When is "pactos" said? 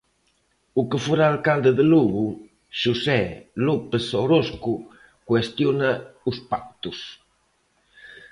6.51-6.97